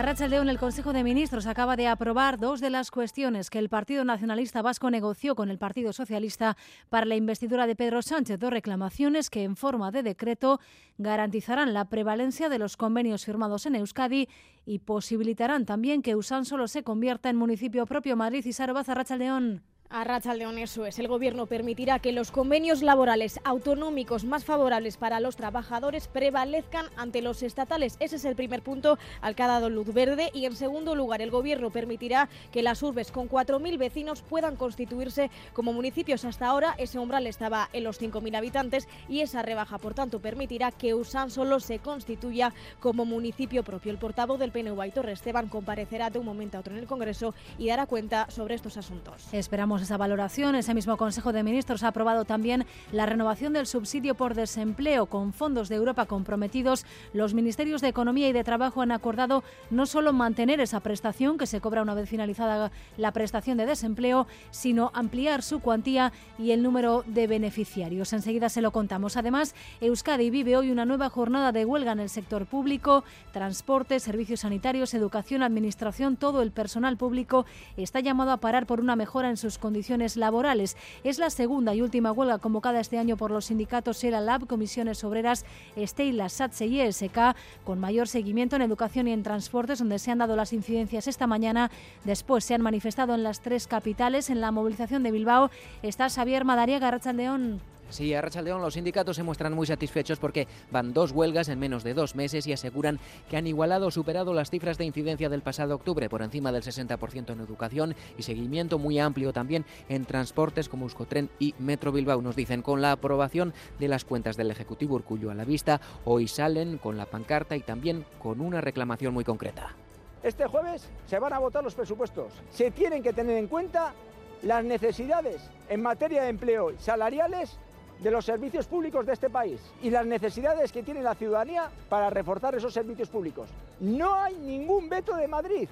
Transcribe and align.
Arrachaldeón, 0.00 0.48
el 0.48 0.58
Consejo 0.58 0.94
de 0.94 1.04
Ministros 1.04 1.46
acaba 1.46 1.76
de 1.76 1.86
aprobar 1.86 2.38
dos 2.38 2.62
de 2.62 2.70
las 2.70 2.90
cuestiones 2.90 3.50
que 3.50 3.58
el 3.58 3.68
Partido 3.68 4.02
Nacionalista 4.02 4.62
Vasco 4.62 4.90
negoció 4.90 5.34
con 5.34 5.50
el 5.50 5.58
Partido 5.58 5.92
Socialista 5.92 6.56
para 6.88 7.04
la 7.04 7.16
investidura 7.16 7.66
de 7.66 7.76
Pedro 7.76 8.00
Sánchez. 8.00 8.38
Dos 8.38 8.48
reclamaciones 8.48 9.28
que, 9.28 9.42
en 9.42 9.56
forma 9.56 9.90
de 9.90 10.02
decreto, 10.02 10.58
garantizarán 10.96 11.74
la 11.74 11.90
prevalencia 11.90 12.48
de 12.48 12.58
los 12.58 12.78
convenios 12.78 13.26
firmados 13.26 13.66
en 13.66 13.74
Euskadi 13.74 14.26
y 14.64 14.78
posibilitarán 14.78 15.66
también 15.66 16.00
que 16.00 16.16
Usánsolo 16.16 16.66
se 16.66 16.82
convierta 16.82 17.28
en 17.28 17.36
municipio 17.36 17.84
propio. 17.84 18.16
Madrid 18.16 18.46
y 18.46 18.54
Sarobaz, 18.54 18.88
Arrachaldeón. 18.88 19.69
A 19.92 20.04
León, 20.34 20.56
eso 20.58 20.86
es. 20.86 21.00
El 21.00 21.08
Gobierno 21.08 21.46
permitirá 21.46 21.98
que 21.98 22.12
los 22.12 22.30
convenios 22.30 22.80
laborales 22.80 23.40
autonómicos 23.42 24.22
más 24.22 24.44
favorables 24.44 24.96
para 24.96 25.18
los 25.18 25.34
trabajadores 25.34 26.06
prevalezcan 26.06 26.86
ante 26.96 27.22
los 27.22 27.42
estatales. 27.42 27.96
Ese 27.98 28.14
es 28.14 28.24
el 28.24 28.36
primer 28.36 28.62
punto 28.62 28.98
al 29.20 29.34
que 29.34 29.42
ha 29.42 29.48
dado 29.48 29.68
luz 29.68 29.92
verde. 29.92 30.30
Y 30.32 30.44
en 30.44 30.54
segundo 30.54 30.94
lugar, 30.94 31.22
el 31.22 31.32
Gobierno 31.32 31.70
permitirá 31.70 32.28
que 32.52 32.62
las 32.62 32.84
urbes 32.84 33.10
con 33.10 33.28
4.000 33.28 33.78
vecinos 33.78 34.22
puedan 34.22 34.54
constituirse 34.54 35.28
como 35.54 35.72
municipios. 35.72 36.24
Hasta 36.24 36.46
ahora 36.46 36.76
ese 36.78 37.00
umbral 37.00 37.26
estaba 37.26 37.68
en 37.72 37.82
los 37.82 38.00
5.000 38.00 38.36
habitantes 38.36 38.86
y 39.08 39.22
esa 39.22 39.42
rebaja, 39.42 39.78
por 39.78 39.94
tanto, 39.94 40.20
permitirá 40.20 40.70
que 40.70 40.94
Usán 40.94 41.32
solo 41.32 41.58
se 41.58 41.80
constituya 41.80 42.54
como 42.78 43.04
municipio 43.04 43.64
propio. 43.64 43.90
El 43.90 43.98
portavoz 43.98 44.38
del 44.38 44.52
PNV, 44.52 44.80
Aitor 44.80 45.10
Esteban, 45.10 45.48
comparecerá 45.48 46.10
de 46.10 46.20
un 46.20 46.26
momento 46.26 46.58
a 46.58 46.60
otro 46.60 46.74
en 46.74 46.78
el 46.78 46.86
Congreso 46.86 47.34
y 47.58 47.66
dará 47.66 47.86
cuenta 47.86 48.30
sobre 48.30 48.54
estos 48.54 48.76
asuntos. 48.76 49.26
Esperamos 49.32 49.79
esa 49.82 49.96
valoración. 49.96 50.54
Ese 50.54 50.74
mismo 50.74 50.96
Consejo 50.96 51.32
de 51.32 51.42
Ministros 51.42 51.82
ha 51.82 51.88
aprobado 51.88 52.24
también 52.24 52.66
la 52.92 53.06
renovación 53.06 53.52
del 53.52 53.66
subsidio 53.66 54.14
por 54.14 54.34
desempleo 54.34 55.06
con 55.06 55.32
fondos 55.32 55.68
de 55.68 55.76
Europa 55.76 56.06
comprometidos. 56.06 56.84
Los 57.12 57.34
ministerios 57.34 57.80
de 57.80 57.88
Economía 57.88 58.28
y 58.28 58.32
de 58.32 58.44
Trabajo 58.44 58.82
han 58.82 58.92
acordado 58.92 59.42
no 59.70 59.86
solo 59.86 60.12
mantener 60.12 60.60
esa 60.60 60.80
prestación 60.80 61.38
que 61.38 61.46
se 61.46 61.60
cobra 61.60 61.82
una 61.82 61.94
vez 61.94 62.08
finalizada 62.08 62.70
la 62.96 63.12
prestación 63.12 63.58
de 63.58 63.66
desempleo, 63.66 64.26
sino 64.50 64.90
ampliar 64.94 65.42
su 65.42 65.60
cuantía 65.60 66.12
y 66.38 66.50
el 66.50 66.62
número 66.62 67.04
de 67.06 67.26
beneficiarios. 67.26 68.12
Enseguida 68.12 68.48
se 68.48 68.62
lo 68.62 68.70
contamos. 68.70 69.16
Además, 69.16 69.54
Euskadi 69.80 70.30
vive 70.30 70.56
hoy 70.56 70.70
una 70.70 70.84
nueva 70.84 71.08
jornada 71.08 71.52
de 71.52 71.64
huelga 71.64 71.92
en 71.92 72.00
el 72.00 72.08
sector 72.08 72.46
público, 72.46 73.04
transporte, 73.32 74.00
servicios 74.00 74.40
sanitarios, 74.40 74.94
educación, 74.94 75.42
administración, 75.42 76.16
todo 76.16 76.42
el 76.42 76.50
personal 76.50 76.96
público 76.96 77.46
está 77.76 78.00
llamado 78.00 78.32
a 78.32 78.36
parar 78.38 78.66
por 78.66 78.80
una 78.80 78.96
mejora 78.96 79.30
en 79.30 79.36
sus 79.36 79.58
condiciones 79.58 79.69
condiciones 79.70 80.16
laborales. 80.16 80.76
Es 81.04 81.20
la 81.20 81.30
segunda 81.30 81.76
y 81.76 81.80
última 81.80 82.10
huelga 82.10 82.38
convocada 82.38 82.80
este 82.80 82.98
año 82.98 83.16
por 83.16 83.30
los 83.30 83.44
sindicatos 83.44 84.02
ELA 84.02 84.20
Lab, 84.20 84.48
Comisiones 84.48 85.04
Obreras, 85.04 85.46
Estela, 85.76 86.28
SATSE 86.28 86.66
y 86.66 86.80
ESK, 86.80 87.36
con 87.62 87.78
mayor 87.78 88.08
seguimiento 88.08 88.56
en 88.56 88.62
educación 88.62 89.06
y 89.06 89.12
en 89.12 89.22
transportes, 89.22 89.78
donde 89.78 90.00
se 90.00 90.10
han 90.10 90.18
dado 90.18 90.34
las 90.34 90.52
incidencias 90.52 91.06
esta 91.06 91.28
mañana. 91.28 91.70
Después 92.02 92.44
se 92.44 92.54
han 92.54 92.62
manifestado 92.62 93.14
en 93.14 93.22
las 93.22 93.42
tres 93.42 93.68
capitales. 93.68 94.28
En 94.28 94.40
la 94.40 94.50
movilización 94.50 95.04
de 95.04 95.12
Bilbao 95.12 95.52
está 95.84 96.10
Xavier 96.10 96.44
Madariaga, 96.44 96.90
León. 97.12 97.60
Sí, 97.90 98.14
a 98.14 98.22
León 98.42 98.62
los 98.62 98.74
sindicatos 98.74 99.16
se 99.16 99.22
muestran 99.22 99.52
muy 99.52 99.66
satisfechos 99.66 100.18
porque 100.18 100.46
van 100.70 100.92
dos 100.92 101.10
huelgas 101.12 101.48
en 101.48 101.58
menos 101.58 101.82
de 101.82 101.94
dos 101.94 102.14
meses 102.14 102.46
y 102.46 102.52
aseguran 102.52 103.00
que 103.28 103.36
han 103.36 103.46
igualado 103.46 103.88
o 103.88 103.90
superado 103.90 104.32
las 104.32 104.50
cifras 104.50 104.78
de 104.78 104.84
incidencia 104.84 105.28
del 105.28 105.42
pasado 105.42 105.74
octubre, 105.74 106.08
por 106.08 106.22
encima 106.22 106.52
del 106.52 106.62
60% 106.62 107.32
en 107.32 107.40
educación 107.40 107.96
y 108.16 108.22
seguimiento 108.22 108.78
muy 108.78 108.98
amplio 108.98 109.32
también 109.32 109.64
en 109.88 110.04
transportes 110.04 110.68
como 110.68 110.84
Euskotren 110.84 111.30
y 111.38 111.54
Metro 111.58 111.92
Bilbao. 111.92 112.22
Nos 112.22 112.36
dicen, 112.36 112.62
con 112.62 112.80
la 112.80 112.92
aprobación 112.92 113.52
de 113.78 113.88
las 113.88 114.04
cuentas 114.04 114.36
del 114.36 114.50
Ejecutivo 114.50 114.94
Urcullo 114.94 115.30
a 115.30 115.34
la 115.34 115.44
vista, 115.44 115.80
hoy 116.04 116.28
salen 116.28 116.78
con 116.78 116.96
la 116.96 117.06
pancarta 117.06 117.56
y 117.56 117.60
también 117.60 118.04
con 118.22 118.40
una 118.40 118.60
reclamación 118.60 119.12
muy 119.12 119.24
concreta. 119.24 119.74
Este 120.22 120.46
jueves 120.46 120.88
se 121.06 121.18
van 121.18 121.32
a 121.32 121.38
votar 121.38 121.64
los 121.64 121.74
presupuestos. 121.74 122.32
Se 122.50 122.70
tienen 122.70 123.02
que 123.02 123.12
tener 123.12 123.36
en 123.38 123.48
cuenta 123.48 123.94
las 124.42 124.64
necesidades 124.64 125.40
en 125.68 125.82
materia 125.82 126.22
de 126.22 126.28
empleo 126.28 126.72
salariales 126.78 127.58
de 128.02 128.10
los 128.10 128.24
servicios 128.24 128.66
públicos 128.66 129.06
de 129.06 129.12
este 129.12 129.30
país 129.30 129.60
y 129.82 129.90
las 129.90 130.06
necesidades 130.06 130.72
que 130.72 130.82
tiene 130.82 131.02
la 131.02 131.14
ciudadanía 131.14 131.70
para 131.88 132.10
reforzar 132.10 132.54
esos 132.54 132.72
servicios 132.72 133.08
públicos. 133.08 133.48
No 133.80 134.14
hay 134.14 134.34
ningún 134.36 134.88
veto 134.88 135.16
de 135.16 135.28
Madrid. 135.28 135.68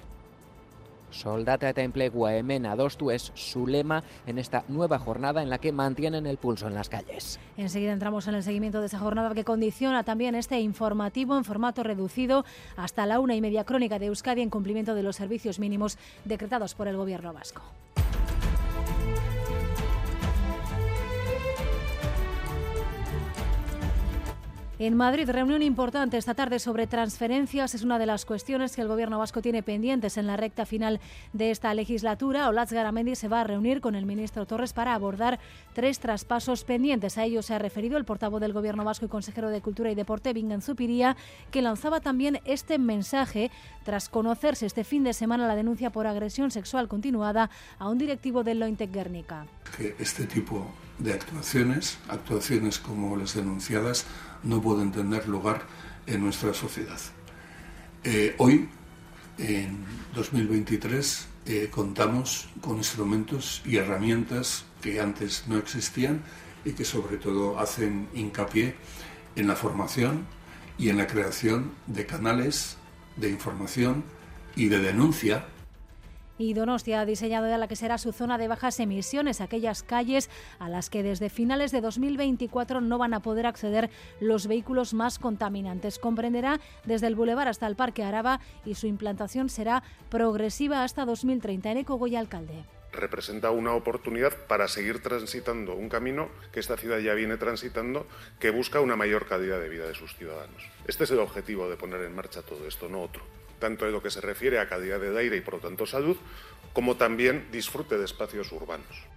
Soldata 1.11 1.69
eta 1.69 1.81
enplegua 1.81 2.35
hemen 2.35 2.65
adostu 2.65 3.09
es 3.11 3.31
su 3.33 3.65
lema 3.65 4.03
en 4.27 4.37
esta 4.37 4.63
nueva 4.67 4.99
jornada 4.99 5.41
en 5.41 5.49
la 5.49 5.57
que 5.57 5.71
mantienen 5.71 6.27
el 6.27 6.37
pulso 6.37 6.67
en 6.67 6.75
las 6.75 6.89
calles. 6.89 7.39
Enseguida 7.57 7.93
entramos 7.93 8.27
en 8.27 8.35
el 8.35 8.43
seguimiento 8.43 8.79
de 8.79 8.87
esa 8.87 8.99
jornada 8.99 9.33
que 9.33 9.43
condiciona 9.43 10.03
también 10.03 10.35
este 10.35 10.59
informativo 10.59 11.35
en 11.37 11.45
formato 11.45 11.83
reducido 11.83 12.45
hasta 12.77 13.05
la 13.05 13.19
una 13.19 13.35
y 13.35 13.41
media 13.41 13.63
crónica 13.63 13.99
de 13.99 14.07
Euskadi 14.07 14.41
en 14.41 14.49
cumplimiento 14.49 14.93
de 14.93 15.03
los 15.03 15.15
servicios 15.15 15.59
mínimos 15.59 15.97
decretados 16.25 16.75
por 16.75 16.87
el 16.87 16.97
Gobierno 16.97 17.33
vasco. 17.33 17.61
En 24.81 24.95
Madrid, 24.95 25.29
reunión 25.29 25.61
importante 25.61 26.15
esta 26.15 26.35
tarde 26.35 26.57
sobre 26.57 26.87
transferencias. 26.87 27.75
Es 27.75 27.83
una 27.83 27.99
de 27.99 28.05
las 28.05 28.23
cuestiones 28.23 28.73
que 28.73 28.81
el 28.81 28.87
Gobierno 28.87 29.19
vasco 29.19 29.41
tiene 29.41 29.61
pendientes 29.61 30.15
en 30.15 30.25
la 30.25 30.37
recta 30.37 30.65
final 30.65 31.01
de 31.33 31.51
esta 31.51 31.73
legislatura. 31.73 32.47
Olatz 32.47 32.71
Garamendi 32.71 33.13
se 33.15 33.27
va 33.27 33.41
a 33.41 33.43
reunir 33.43 33.81
con 33.81 33.95
el 33.95 34.05
ministro 34.05 34.45
Torres 34.45 34.71
para 34.71 34.93
abordar 34.93 35.37
tres 35.73 35.99
traspasos 35.99 36.63
pendientes. 36.63 37.17
A 37.17 37.25
ello 37.25 37.41
se 37.41 37.53
ha 37.53 37.59
referido 37.59 37.97
el 37.97 38.05
portavoz 38.05 38.39
del 38.39 38.53
Gobierno 38.53 38.85
vasco 38.85 39.05
y 39.05 39.09
consejero 39.09 39.49
de 39.49 39.59
Cultura 39.59 39.91
y 39.91 39.95
Deporte, 39.95 40.31
Vingen 40.31 40.61
Zupiría, 40.61 41.17
que 41.51 41.61
lanzaba 41.61 41.99
también 41.99 42.39
este 42.45 42.77
mensaje 42.77 43.51
tras 43.83 44.07
conocerse 44.07 44.65
este 44.65 44.85
fin 44.85 45.03
de 45.03 45.11
semana 45.11 45.45
la 45.45 45.57
denuncia 45.57 45.89
por 45.89 46.07
agresión 46.07 46.51
sexual 46.51 46.87
continuada 46.87 47.49
a 47.79 47.89
un 47.89 47.97
directivo 47.97 48.45
del 48.45 48.61
Lointec 48.61 48.93
Guernica. 48.93 49.45
Este 49.99 50.25
tipo 50.25 50.71
de 50.99 51.13
actuaciones, 51.13 51.97
actuaciones 52.07 52.79
como 52.79 53.15
las 53.15 53.33
denunciadas, 53.33 54.05
no 54.43 54.61
pueden 54.61 54.91
tener 54.91 55.27
lugar 55.27 55.63
en 56.05 56.21
nuestra 56.21 56.53
sociedad. 56.53 56.99
Eh, 58.03 58.35
hoy, 58.37 58.69
en 59.37 59.77
2023, 60.13 61.27
eh, 61.45 61.69
contamos 61.71 62.49
con 62.61 62.77
instrumentos 62.77 63.61
y 63.65 63.77
herramientas 63.77 64.65
que 64.81 64.99
antes 64.99 65.45
no 65.47 65.57
existían 65.57 66.21
y 66.65 66.73
que 66.73 66.85
sobre 66.85 67.17
todo 67.17 67.59
hacen 67.59 68.07
hincapié 68.13 68.75
en 69.35 69.47
la 69.47 69.55
formación 69.55 70.25
y 70.77 70.89
en 70.89 70.97
la 70.97 71.07
creación 71.07 71.71
de 71.87 72.05
canales 72.05 72.77
de 73.15 73.29
información 73.29 74.03
y 74.55 74.67
de 74.67 74.79
denuncia 74.79 75.45
y 76.39 76.53
Donostia 76.53 77.01
ha 77.01 77.05
diseñado 77.05 77.47
ya 77.47 77.59
la 77.59 77.67
que 77.67 77.75
será 77.75 77.99
su 77.99 78.11
zona 78.13 78.39
de 78.39 78.47
bajas 78.47 78.79
emisiones, 78.79 79.41
aquellas 79.41 79.83
calles 79.83 80.29
a 80.57 80.69
las 80.69 80.89
que 80.89 81.03
desde 81.03 81.29
finales 81.29 81.71
de 81.71 81.81
2024 81.81 82.81
no 82.81 82.97
van 82.97 83.13
a 83.13 83.19
poder 83.19 83.45
acceder 83.45 83.91
los 84.19 84.47
vehículos 84.47 84.95
más 84.95 85.19
contaminantes. 85.19 85.99
Comprenderá 85.99 86.59
desde 86.85 87.07
el 87.07 87.15
Boulevard 87.15 87.49
hasta 87.49 87.67
el 87.67 87.75
Parque 87.75 88.03
Araba 88.03 88.39
y 88.65 88.75
su 88.75 88.87
implantación 88.87 89.49
será 89.49 89.83
progresiva 90.09 90.83
hasta 90.83 91.05
2030. 91.05 91.71
En 91.71 91.77
Ecogoya, 91.77 92.19
alcalde 92.19 92.63
representa 92.91 93.51
una 93.51 93.73
oportunidad 93.73 94.35
para 94.47 94.67
seguir 94.67 95.01
transitando 95.01 95.75
un 95.75 95.89
camino 95.89 96.29
que 96.51 96.59
esta 96.59 96.75
ciudad 96.75 96.97
ya 96.97 97.13
viene 97.13 97.37
transitando, 97.37 98.07
que 98.39 98.49
busca 98.49 98.81
una 98.81 98.95
mayor 98.95 99.27
calidad 99.27 99.59
de 99.59 99.69
vida 99.69 99.85
de 99.85 99.93
sus 99.93 100.15
ciudadanos. 100.15 100.63
Este 100.87 101.03
es 101.03 101.11
el 101.11 101.19
objetivo 101.19 101.69
de 101.69 101.77
poner 101.77 102.01
en 102.01 102.15
marcha 102.15 102.41
todo 102.41 102.67
esto, 102.67 102.89
no 102.89 103.03
otro 103.03 103.38
tanto 103.59 103.85
en 103.85 103.91
lo 103.91 104.01
que 104.01 104.09
se 104.09 104.21
refiere 104.21 104.59
a 104.59 104.67
calidad 104.67 104.99
de 104.99 105.17
aire 105.17 105.37
y 105.37 105.41
por 105.41 105.55
lo 105.55 105.59
tanto 105.59 105.85
salud, 105.85 106.17
como 106.73 106.95
también 106.95 107.47
disfrute 107.51 107.97
de 107.97 108.05
espacios 108.05 108.51
urbanos. 108.51 109.09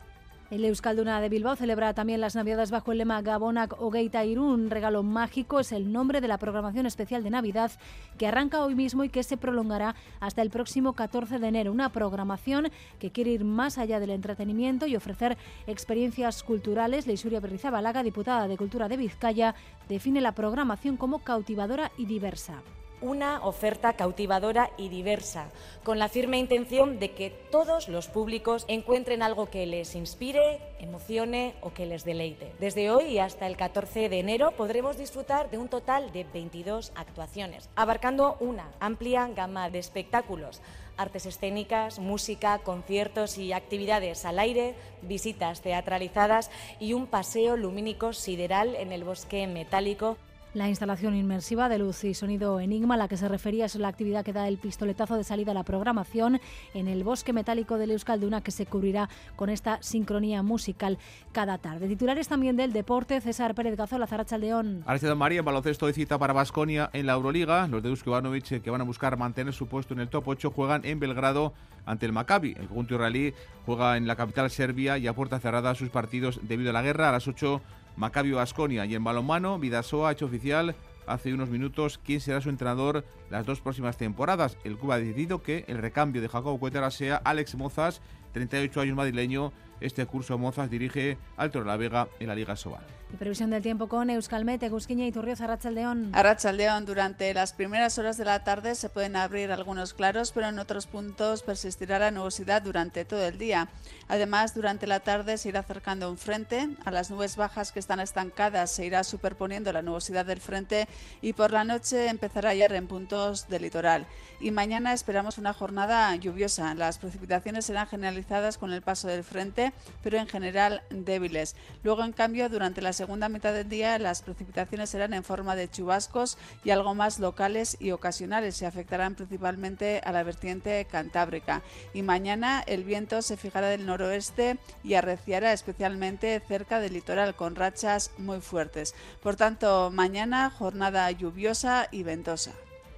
El 0.53 0.67
Euskalduna 0.67 1.19
de 1.23 1.31
Bilbao 1.31 1.57
celebra 1.57 1.95
también 1.95 2.21
las 2.21 2.37
Navidades 2.37 2.71
bajo 2.71 2.93
el 2.93 2.99
lema 2.99 3.23
Gabonak 3.23 3.81
Ogeita 3.81 4.23
Irún. 4.27 4.69
Regalo 4.69 5.03
mágico 5.03 5.61
es 5.61 5.73
el 5.73 5.91
nombre 5.91 6.21
de 6.21 6.29
la 6.29 6.37
programación 6.37 6.85
especial 6.85 7.23
de 7.23 7.31
Navidad 7.31 7.71
que 8.19 8.27
arranca 8.27 8.63
hoy 8.63 8.75
mismo 8.75 9.03
y 9.03 9.09
que 9.09 9.23
se 9.23 9.39
prolongará 9.39 9.95
hasta 10.21 10.43
el 10.43 10.51
próximo 10.51 10.93
14 10.93 11.39
de 11.39 11.49
enero. 11.49 11.73
Una 11.73 11.91
programación 11.91 12.71
que 12.99 13.11
quiere 13.11 13.31
ir 13.31 13.47
más 13.47 13.79
allá 13.79 13.99
del 13.99 14.11
entretenimiento 14.11 14.85
y 14.87 14.95
ofrecer 14.95 15.39
experiencias 15.67 16.43
culturales. 16.43 17.07
Leisuria 17.07 17.41
Berrizabalaga, 17.41 18.03
diputada 18.03 18.47
de 18.47 18.59
Cultura 18.59 18.89
de 18.89 18.99
Vizcaya, 18.99 19.55
define 19.89 20.21
la 20.21 20.35
programación 20.35 20.99
como 20.99 21.21
cautivadora 21.21 21.93
y 21.97 22.05
diversa 22.05 22.63
una 23.03 23.45
oferta 23.45 23.93
cautivadora 23.93 24.71
y 24.79 24.89
diversa, 24.89 25.51
con 25.85 25.99
la 25.99 26.09
firme 26.09 26.39
intención 26.39 26.99
de 26.99 27.13
que 27.13 27.31
todos 27.51 27.89
los 27.89 28.09
públicos 28.09 28.65
encuentren 28.69 29.23
algo 29.23 29.51
que 29.51 29.67
les 29.67 29.95
inspire, 29.95 30.61
emocione 30.79 31.55
o 31.61 31.75
que 31.75 31.87
les 31.87 32.05
deleite. 32.05 32.53
Desde 32.59 32.91
hoy 32.91 33.19
hasta 33.19 33.47
el 33.47 33.57
14 33.57 34.09
de 34.09 34.19
enero 34.19 34.53
podremos 34.53 34.97
disfrutar 34.97 35.51
de 35.51 35.59
un 35.59 35.69
total 35.69 36.13
de 36.13 36.25
22 36.25 36.93
actuaciones, 36.95 37.69
abarcando 37.77 38.37
una 38.41 38.71
amplia 38.81 39.29
gama 39.29 39.69
de 39.69 39.79
espectáculos 39.79 40.63
artes 40.97 41.27
escénicas, 41.27 41.99
música, 41.99 42.59
conciertos 42.59 43.39
y 43.39 43.53
actividades 43.53 44.25
al 44.25 44.39
aire, 44.39 44.75
visitas 45.03 45.61
teatralizadas 45.61 46.51
y 46.79 46.93
un 46.93 47.07
paseo 47.07 47.57
lumínico 47.57 48.13
sideral 48.13 48.75
en 48.77 48.93
el 48.93 49.05
bosque 49.05 49.47
metálico 49.47 50.17
la 50.55 50.69
instalación 50.69 51.15
inmersiva 51.15 51.69
de 51.69 51.79
luz 51.79 52.05
y 52.05 52.15
sonido 52.15 52.61
Enigma, 52.61 52.95
a 52.95 52.97
la 52.99 53.09
que 53.09 53.17
se 53.17 53.29
refería, 53.29 53.65
es 53.65 53.75
la 53.77 53.89
actividad 53.89 54.25
que 54.25 54.33
da 54.33 54.49
el 54.49 54.59
pistoletazo 54.59 55.17
de 55.17 55.25
salida 55.25 55.53
a 55.53 55.55
la 55.55 55.63
programación 55.63 56.41
en 56.75 56.89
el 56.89 57.05
bosque 57.05 57.33
metálico 57.33 57.79
de 57.79 57.93
Euskalduna, 57.93 58.43
que 58.43 58.51
se 58.51 58.67
cubrirá 58.67 59.09
con 59.37 59.51
esta 59.51 59.83
sincronía 59.83 60.43
musical 60.43 60.99
cada 61.33 61.59
tarde. 61.59 61.89
Titulares 61.89 62.29
también 62.29 62.57
del 62.57 62.73
deporte, 62.73 63.21
César 63.21 63.55
Pérez 63.55 63.77
Gazola, 63.77 64.07
Zarachaldeón. 64.07 64.83
Aristide 64.87 65.15
María, 65.15 65.41
en 65.41 65.45
baloncesto 65.45 65.87
de 65.87 65.93
cita 65.93 66.19
para 66.19 66.33
Basconia 66.33 66.91
en 66.93 67.07
la 67.07 67.15
Euroliga. 67.15 67.67
Los 67.69 67.83
de 67.83 67.89
Dusko 67.89 68.11
Ivanovic, 68.11 68.53
eh, 68.53 68.61
que 68.61 68.71
van 68.71 68.81
a 68.81 68.85
buscar 68.85 69.17
mantener 69.17 69.55
su 69.55 69.67
puesto 69.69 69.95
en 69.95 70.01
el 70.01 70.09
top 70.09 70.29
8, 70.29 70.51
juegan 70.51 70.85
en 70.85 71.01
Belgrado 71.01 71.55
ante 71.87 72.07
el 72.07 72.13
Maccabi. 72.13 72.53
El 72.59 72.69
conjunto 72.69 72.95
israelí 72.95 73.35
juega 73.67 73.97
en 73.97 74.07
la 74.07 74.17
capital 74.17 74.51
serbia 74.51 74.99
y 74.99 75.07
a 75.07 75.15
puerta 75.15 75.41
cerrada 75.41 75.75
sus 75.75 75.89
partidos 75.91 76.41
debido 76.43 76.71
a 76.71 76.73
la 76.73 76.83
guerra. 76.83 77.09
A 77.09 77.13
las 77.13 77.27
8 77.27 77.61
Macabio 77.97 78.41
Asconia 78.41 78.87
y 78.87 78.95
en 78.95 79.05
balonmano 79.05 79.59
Vidasoa 79.59 80.09
ha 80.09 80.13
hecho 80.13 80.27
oficial 80.27 80.75
hace 81.07 81.35
unos 81.35 81.51
minutos 81.51 81.99
quién 82.05 82.21
será 82.21 82.41
su 82.41 82.49
entrenador 82.49 83.05
las 83.31 83.47
dos 83.47 83.61
próximas 83.61 83.97
temporadas. 83.97 84.57
El 84.65 84.79
club 84.79 84.93
ha 84.93 84.99
decidido 84.99 85.43
que 85.43 85.65
el 85.69 85.79
recambio 85.79 86.23
de 86.23 86.29
Jacobo 86.29 86.59
Cuetara 86.59 86.91
sea 86.91 87.17
Alex 87.17 87.55
Mozas, 87.55 88.01
38 88.33 88.81
años 88.81 88.97
madrileño. 88.97 89.53
Este 89.83 90.07
curso 90.07 90.39
Mozas 90.39 90.71
dirige 90.71 91.19
al 91.37 91.51
la 91.53 91.77
Vega 91.77 92.09
en 92.21 92.29
la 92.29 92.35
Liga 92.35 92.57
Sobal. 92.57 92.85
Y 93.13 93.17
previsión 93.17 93.51
del 93.51 93.63
tiempo 93.63 93.89
con 93.89 94.09
Euskalmet, 94.09 94.63
Egusquiña 94.63 95.07
y 95.07 95.13
Turrios, 95.13 95.43
Arrachaldeón. 95.43 96.15
Arrachaldeón, 96.15 96.87
durante 96.87 97.35
las 97.35 97.53
primeras 97.53 97.99
horas 97.99 98.17
de 98.17 98.25
la 98.25 98.43
tarde 98.43 98.75
se 98.75 98.89
pueden 98.89 99.17
abrir 99.17 99.53
algunos 99.53 99.93
claros, 99.93 100.33
pero 100.33 100.49
en 100.49 100.59
otros 100.59 100.87
puntos 100.87 101.43
persistirá 101.43 101.99
la 101.99 102.11
nubosidad 102.11 102.63
durante 102.63 103.05
todo 103.05 103.23
el 103.27 103.37
día. 103.37 103.69
Además, 104.09 104.55
durante 104.55 104.87
la 104.87 105.01
tarde 105.01 105.37
se 105.37 105.51
irá 105.51 105.61
acercando 105.61 106.11
un 106.11 106.17
frente. 106.17 106.71
A 106.85 106.91
las 106.91 107.11
nubes 107.11 107.37
bajas 107.37 107.71
que 107.71 107.81
están 107.81 108.01
estancadas 108.01 108.71
se 108.71 108.87
irá 108.87 109.05
superponiendo 109.05 109.73
la 109.73 109.83
nubosidad 109.83 110.25
del 110.25 110.41
frente 110.41 110.89
y 111.21 111.35
por 111.35 111.51
la 111.51 111.65
noche 111.65 112.09
empezará 112.09 112.51
a 112.51 112.55
llover 112.55 112.73
en 112.75 112.87
puntos 112.87 113.47
del 113.49 113.63
litoral. 113.63 114.07
Y 114.41 114.53
mañana 114.53 114.95
esperamos 114.95 115.37
una 115.37 115.53
jornada 115.53 116.17
lluviosa. 116.17 116.75
Las 116.75 116.99
precipitaciones 116.99 117.67
serán 117.67 117.89
generalizadas 117.89 118.57
con 118.57 118.73
el 118.73 118.81
paso 118.81 119.09
del 119.09 119.23
frente, 119.23 119.72
pero 120.03 120.19
en 120.19 120.27
general 120.27 120.83
débiles. 120.91 121.57
Luego, 121.83 122.05
en 122.05 122.13
cambio, 122.13 122.49
durante 122.49 122.81
las 122.81 122.97
segunda 122.97 123.29
mitad 123.29 123.53
del 123.53 123.69
día 123.69 123.99
las 123.99 124.23
precipitaciones 124.23 124.91
serán 124.91 125.13
en 125.13 125.25
forma 125.25 125.57
de 125.57 125.69
chubascos 125.69 126.39
y 126.63 126.71
algo 126.71 126.95
más 126.95 127.19
locales 127.19 127.77
y 127.81 127.91
ocasionales. 127.91 128.57
Se 128.57 128.67
afectarán 128.67 129.17
principalmente 129.17 130.01
a 130.05 130.13
la 130.13 130.23
vertiente 130.23 130.85
cantábrica. 130.85 131.63
Y 131.95 132.03
mañana 132.03 132.63
el 132.67 132.85
viento 132.85 133.21
se 133.23 133.37
fijará 133.37 133.67
del 133.69 133.87
noroeste 133.87 134.59
y 134.85 134.95
arreciará 134.95 135.53
especialmente 135.53 136.41
cerca 136.47 136.79
del 136.79 136.93
litoral 136.93 137.35
con 137.35 137.57
rachas 137.57 138.13
muy 138.19 138.41
fuertes. 138.41 138.95
Por 139.21 139.35
tanto, 139.35 139.91
mañana 139.91 140.51
jornada 140.51 141.11
lluviosa 141.11 141.89
y 141.91 142.05
ventosa. 142.05 142.53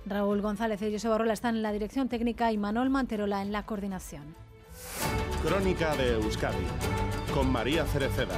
Raúl 0.06 0.42
González 0.42 0.82
y 0.82 0.92
José 0.92 1.08
Barrola 1.08 1.32
están 1.32 1.56
en 1.56 1.62
la 1.62 1.72
dirección 1.72 2.10
técnica 2.10 2.52
y 2.52 2.58
Manuel 2.58 2.90
Manterola 2.90 3.40
en 3.40 3.52
la 3.52 3.64
coordinación. 3.64 4.43
Crónica 5.44 5.94
de 5.94 6.14
Euskadi 6.14 6.64
con 7.34 7.52
María 7.52 7.84
Cereceda. 7.84 8.34